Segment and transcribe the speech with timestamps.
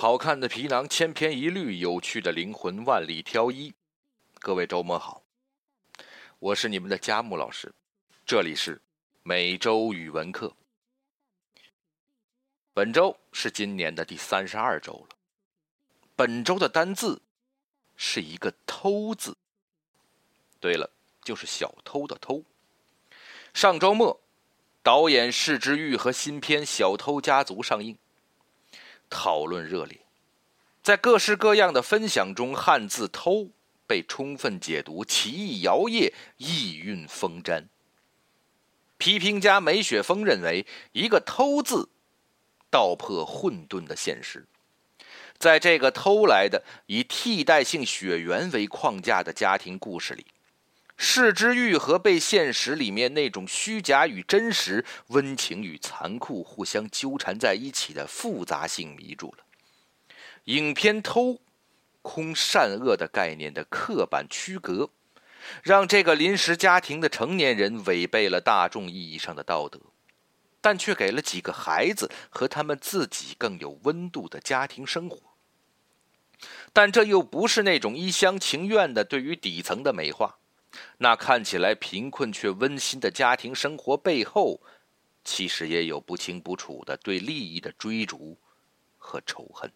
[0.00, 3.74] 好看的皮囊千篇一律，有趣的灵魂万里挑一。
[4.38, 5.24] 各位周末好，
[6.38, 7.74] 我是你们的佳木老师，
[8.24, 8.80] 这里是
[9.24, 10.54] 每周语文课。
[12.72, 15.16] 本周是今年的第三十二周了。
[16.14, 17.20] 本周的单字
[17.96, 19.36] 是一个“偷”字。
[20.60, 20.88] 对了，
[21.24, 22.44] 就是小偷的“偷”。
[23.52, 24.20] 上周末，
[24.80, 27.98] 导演释之玉和新片《小偷家族》上映。
[29.10, 30.00] 讨论热烈，
[30.82, 33.50] 在各式各样的分享中，汉字“偷”
[33.86, 37.64] 被充分解读，奇异摇曳，意韵丰瞻。
[38.98, 41.88] 批评家梅雪峰认为，一个“偷”字
[42.70, 44.46] 道破混沌的现实。
[45.38, 50.26] 在这个偷来的以替代性血缘为框架的家庭故事里，
[51.00, 59.44] 视之欲和被现实里面那种虚假与真实、温情与残酷互相纠缠在一起的复杂性迷住了。
[60.44, 61.40] 影片偷
[62.02, 64.90] 空善恶的概念的刻板区隔，
[65.62, 69.78] 让这个临时家庭的成年人违背了大众意义上的道德，
[70.60, 75.20] 但却给了几个孩子和他们自己更有温度的家庭生活。
[76.72, 80.38] 但这又不是那种一厢情愿的对于底层的美化。
[80.98, 84.60] 那看起来贫困却温馨的家庭生活背后，
[85.24, 88.36] 其实也有不清不楚的对利益的追逐
[88.96, 89.70] 和仇恨。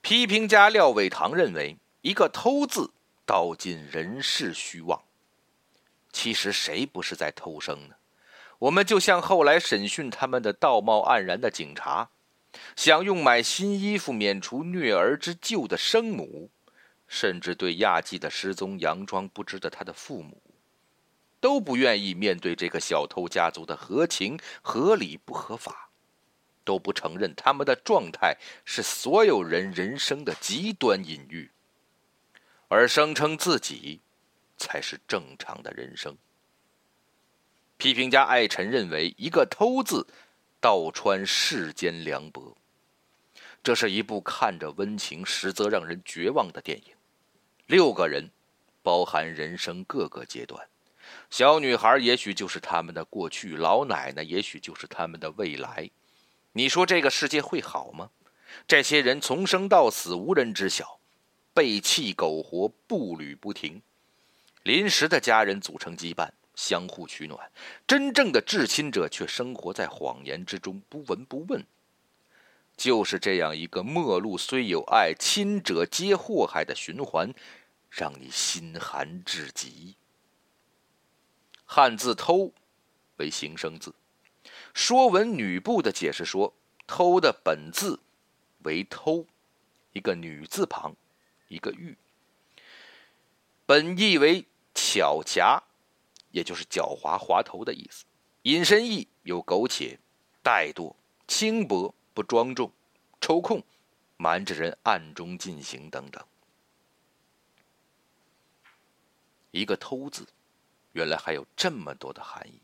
[0.00, 2.92] 批评家廖伟棠认为，一个“偷”字
[3.26, 5.02] 道尽人世虚妄。
[6.12, 7.96] 其实谁不是在偷生呢？
[8.60, 12.10] 我们就像后来审讯他们的道貌岸然的警察，
[12.74, 16.50] 想用买新衣服免除虐儿之咎的生母。
[17.08, 20.40] 甚至对亚季的失踪佯装不知的他的父母，
[21.40, 25.90] 都不愿意面对这个小偷家族的合情合理不合法，
[26.64, 31.50] 都不承认他们的状态是所有人人生的极端隐喻，
[32.68, 34.00] 而声称自己
[34.58, 36.16] 才是正常的人生。
[37.78, 40.06] 批评家艾辰认为，一个“偷”字
[40.60, 42.56] 道穿世间凉薄，
[43.62, 46.97] 这是一部看着温情，实则让人绝望的电影。
[47.68, 48.30] 六个人，
[48.82, 50.66] 包含人生各个阶段。
[51.28, 55.90] 小女孩也许就是他们的过去，老奶奶也许就是他们的未来。
[56.52, 58.08] 你说这个世界会好吗？
[58.66, 60.98] 这些人从生到死无人知晓，
[61.52, 63.82] 背弃苟活，步履不停。
[64.62, 67.38] 临时的家人组成羁绊，相互取暖；
[67.86, 71.62] 真正的至亲者却生活在谎言之中，不闻不问。
[72.78, 77.34] 就是这样一个陌路虽有爱，亲者皆祸害的循环。
[77.90, 79.96] 让你心寒至极。
[81.64, 82.52] 汉字“偷”
[83.16, 83.94] 为形声字，
[84.74, 86.52] 《说文女部》的解释说
[86.86, 87.98] ：“偷”的本字
[88.64, 89.26] 为“偷”，
[89.94, 90.94] 一个女字旁，
[91.48, 91.96] 一个玉，
[93.64, 94.44] 本意为
[94.74, 95.62] 巧夹，
[96.30, 98.04] 也就是狡猾滑头的意思。
[98.42, 99.98] 引申义有苟且、
[100.44, 100.94] 怠惰、
[101.26, 102.72] 轻薄、不庄重、
[103.20, 103.62] 抽空、
[104.16, 106.20] 瞒着人暗中进行等等。
[109.52, 110.26] 一个“偷”字，
[110.90, 112.60] 原来还有这么多的含义。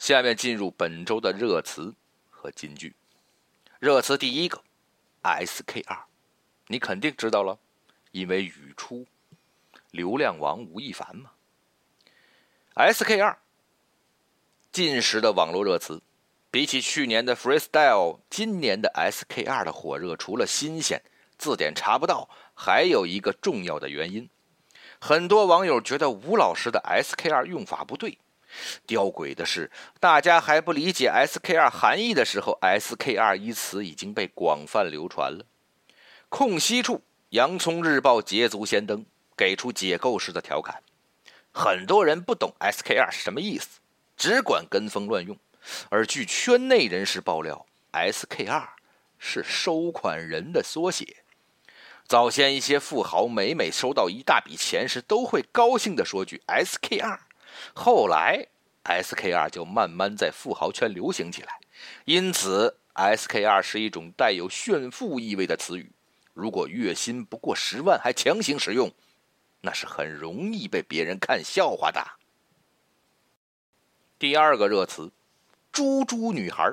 [0.00, 1.94] 下面进入本周的热词
[2.28, 2.96] 和金句。
[3.78, 4.64] 热词第一个
[5.22, 6.06] ，SKR，
[6.66, 7.56] 你肯定知道了，
[8.10, 9.06] 因为语出
[9.92, 11.30] 流量王吴亦凡嘛。
[12.74, 13.36] SKR，
[14.72, 16.02] 近时的网络热词，
[16.52, 21.02] 比起去年的 Freestyle，今年的 SKR 的火热，除了新鲜，
[21.38, 24.28] 字典查不到，还有一个重要的原因。
[25.00, 28.18] 很多网友觉得吴老师的 SKR 用法不对，
[28.86, 35.46] 吊诡的是，大家还不理解 SKR 含义的时候，SKR 一词已经被广泛流传了。
[36.28, 40.82] 空隙处，洋葱日报捷足先登，给出解构式的调侃。
[41.50, 43.80] 很多人不懂 SKR 是什么意思，
[44.18, 45.34] 只管跟风乱用。
[45.90, 48.68] 而据圈内人士爆料，SKR
[49.18, 51.18] 是收款人的缩写。
[52.06, 57.20] 早先一些富豪每每收到一大笔钱时，都会高兴地说句 “SKR”。
[57.74, 58.48] 后来
[58.84, 61.58] ，“SKR” 就慢慢在富豪圈流行起来。
[62.04, 65.92] 因此，“SKR” 是一种带有炫富意味的词语。
[66.34, 68.92] 如果月薪不过十万还强行使用，
[69.60, 72.04] 那是很容易被别人看笑话的。
[74.18, 75.12] 第二个热词
[75.72, 76.72] “猪猪女孩”，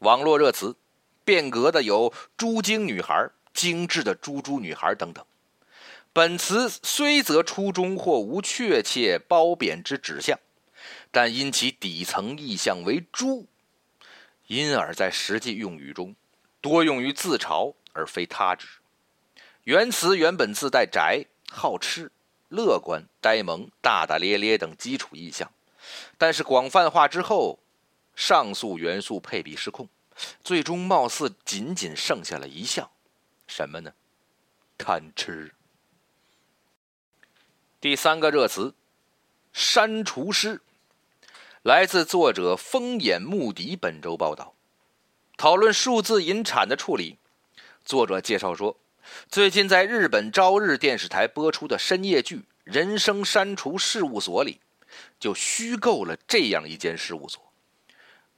[0.00, 0.76] 网络热词，
[1.24, 3.30] 变革的有“猪精女孩”。
[3.54, 5.24] 精致的猪猪女孩等等，
[6.12, 10.38] 本词虽则初衷或无确切褒贬之指向，
[11.10, 13.48] 但因其底层意象为猪，
[14.46, 16.14] 因而在实际用语中，
[16.60, 18.68] 多用于自嘲而非他指。
[19.64, 22.12] 原词原本自带宅、好吃、
[22.48, 25.50] 乐观、呆萌、大大咧咧等基础意象，
[26.16, 27.58] 但是广泛化之后，
[28.18, 29.88] 上述元素配比失控，
[30.42, 32.90] 最终貌似仅仅剩下了一项，
[33.46, 33.92] 什么呢？
[34.76, 35.54] 贪吃。
[37.80, 38.74] 第三个热词，
[39.52, 40.60] 删除师，
[41.62, 44.52] 来自作者风眼目迪本周报道，
[45.36, 47.18] 讨论数字引产的处理。
[47.84, 48.76] 作者介绍说，
[49.28, 54.60] 最近在日本朝日电视台播出的深夜剧《人生删除事务所》里，
[55.20, 57.47] 就虚构了这样一间事务所，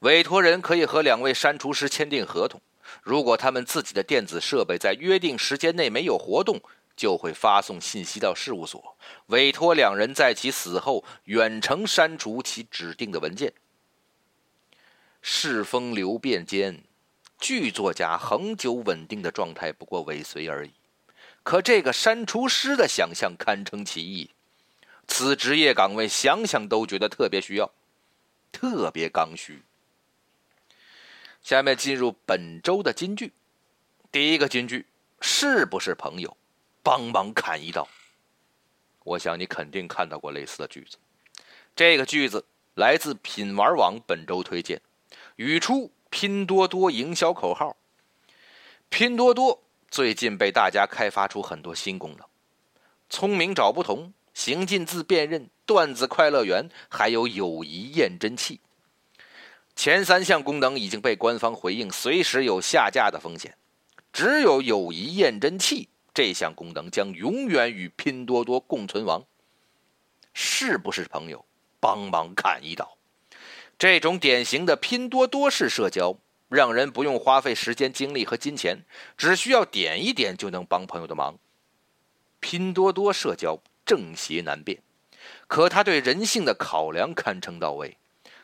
[0.00, 2.60] 委托人可以和两位删除师签订合同，
[3.02, 6.60] 如果他们自己的电子设备在约定时间内没有活动。
[6.96, 8.94] 就会发送信息到事务所，
[9.28, 13.54] 委托两人在其死后远程删除其指定的文件。
[15.22, 16.84] 世风流变间，
[17.38, 20.72] 剧作家恒久稳定的状态不过尾随而已。
[21.42, 24.28] 可这个删除师的想象堪称奇异，
[25.08, 27.72] 此职业岗位想想都觉得特别需要，
[28.52, 29.62] 特别刚需。
[31.42, 33.32] 下面进入本周的金句，
[34.12, 34.86] 第一个金句
[35.20, 36.36] 是不是朋友？
[36.82, 37.88] 帮忙砍一刀。
[39.04, 40.96] 我想你肯定看到过类似的句子。
[41.74, 42.44] 这个句子
[42.74, 44.80] 来自品玩网本周推荐，
[45.36, 47.76] 语出拼多多营销口号。
[48.88, 52.26] 拼多多最近被大家开发出很多新功能，
[53.08, 58.60] 聪明找不同、行进字辨认、段子快乐园，还有友谊验真器。
[59.80, 63.56] 前三项功能已经被官方回应，随时有下架的风险。
[64.12, 65.88] 只有友谊验真器。
[66.12, 69.24] 这项功能将永远与拼多多共存亡。
[70.34, 71.46] 是不是朋友？
[71.80, 72.98] 帮忙砍一刀。
[73.78, 76.14] 这种典型的拼多多式社交，
[76.50, 78.84] 让人不用花费时间、精力和金钱，
[79.16, 81.38] 只需要点一点就能帮朋友的忙。
[82.38, 84.82] 拼多多社交正邪难辨，
[85.46, 87.96] 可他对人性的考量堪称到位。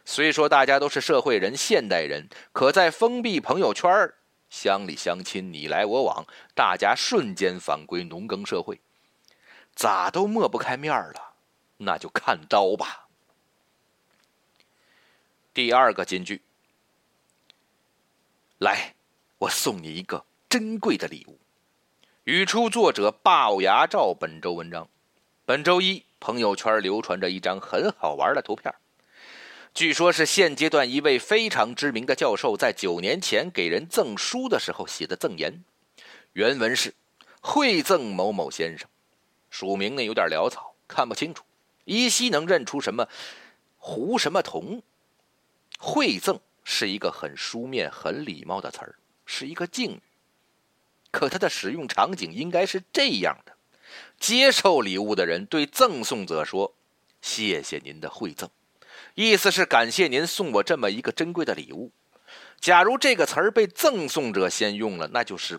[0.09, 4.15] 虽说大家都是社会人、现代人，可在封闭朋友圈儿。
[4.49, 6.25] 乡里乡亲你来我往，
[6.55, 8.81] 大家瞬间返归农耕社会，
[9.75, 11.35] 咋都抹不开面了？
[11.79, 13.09] 那就看刀吧。
[15.53, 16.41] 第二个金句，
[18.59, 18.95] 来，
[19.39, 21.41] 我送你一个珍贵的礼物。
[22.23, 24.89] 语出作者龅牙照本周文章。
[25.45, 28.73] 本周一，朋友圈流传着一张很好玩的图片。
[29.77, 35.63] 据说，是现阶段一位非常知名的教授在九年前给人赠书的时候写的赠言。
[36.33, 36.95] 原文是
[37.43, 38.89] ：“惠赠某某先生。”
[39.51, 41.45] 署名呢有点潦草，看不清楚，
[41.85, 43.07] 依稀能认出什么
[43.77, 44.83] 胡什么同。
[45.79, 48.95] 惠赠是一个很书面、很礼貌的词儿，
[49.27, 50.01] 是一个敬语。
[51.11, 53.53] 可它的使用场景应该是这样的：
[54.19, 56.73] 接受礼物的人对赠送者说
[57.21, 58.49] ：“谢谢您的惠赠。”
[59.17, 61.91] 意思是感谢您送我这么一个珍贵的礼物。
[62.61, 65.59] 假如这个词儿被赠送者先用了，那就是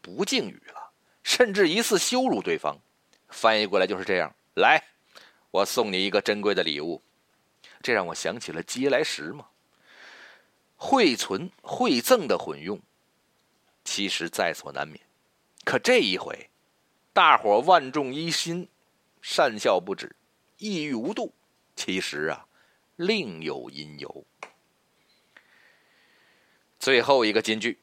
[0.00, 0.92] 不敬语了，
[1.24, 2.78] 甚至疑似羞辱对方。
[3.28, 4.80] 翻译过来就是这样：来，
[5.50, 7.02] 我送你一个珍贵的礼物。
[7.82, 9.48] 这让我想起了嗟来食嘛。
[10.76, 12.80] 惠存、惠赠的混用，
[13.84, 15.00] 其实在所难免。
[15.64, 16.50] 可这一回，
[17.12, 18.68] 大伙万众一心，
[19.20, 20.14] 善笑不止，
[20.58, 21.34] 意欲无度。
[21.76, 22.46] 其实啊，
[22.96, 24.24] 另有因由。
[26.78, 27.80] 最后一个金句，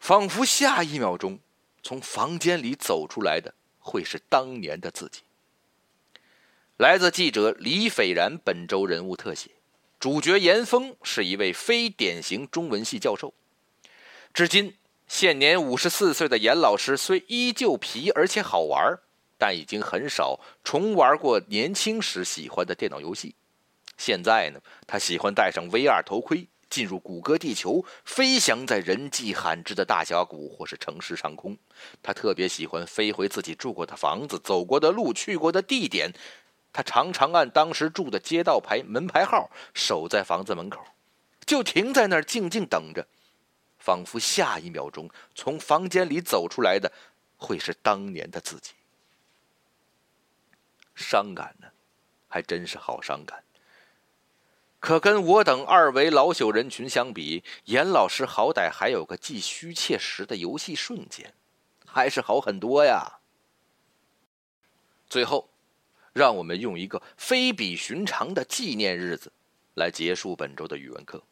[0.00, 1.38] 仿佛下一秒钟
[1.82, 5.22] 从房间里走出来的会是当年的自己。
[6.76, 9.50] 来自记者李斐然本周人物特写，
[9.98, 13.34] 主角严峰是一位非典型中文系教授。
[14.32, 14.76] 至今
[15.08, 18.98] 现年五十四岁的严老师，虽依旧皮而且好玩
[19.38, 23.34] 但已经很少重玩过年轻时喜欢的电脑游戏。
[23.96, 31.56] 现在呢，他喜欢戴上 VR 头盔，进入谷歌地球，飞翔在人迹罕至的大峡谷或是城市上空。
[32.02, 36.12] 他特别喜欢飞回自己住过的房子、走过的路、去过的地点。
[36.72, 40.80] 他常常按当时住的街道牌门牌号守在房子门口，
[41.46, 43.04] 就停在那儿静静等着，
[43.78, 46.92] 仿佛下一秒钟从房间里走出来的
[47.36, 48.72] 会是当年的自己。
[50.98, 51.68] 伤感呢，
[52.28, 53.44] 还真是好伤感。
[54.80, 61.34] 可跟我等二维老朽人群相比，严老师好歹还有个既虚且实的游戏瞬间，
[61.86, 63.18] 还是好很多呀。
[65.08, 65.48] 最后，
[66.12, 69.32] 让我们用一个非比寻常的纪念日子
[69.74, 71.22] 来结束本周的语文课。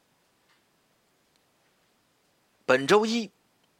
[2.64, 3.30] 本周一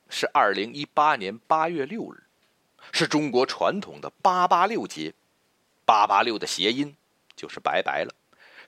[0.09, 2.23] 是二零一八年八月六日，
[2.93, 5.15] 是中国传统的八八六节。
[5.87, 6.95] 八八六的谐音
[7.35, 8.15] 就是拜拜了，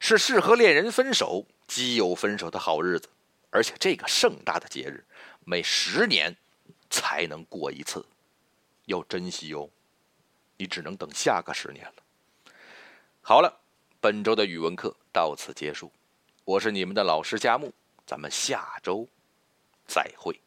[0.01, 3.11] 是适合恋人分手、基友分手的好日子。
[3.51, 5.05] 而且这个盛大的节日，
[5.45, 6.37] 每十年
[6.89, 8.07] 才能过一次，
[8.85, 9.69] 要珍惜哦。
[10.57, 12.53] 你只能等下个十年了。
[13.23, 13.61] 好了，
[14.01, 15.91] 本周的语文课到此结束。
[16.45, 17.73] 我是你们的老师佳木，
[18.07, 19.09] 咱们下周
[19.87, 20.41] 再会。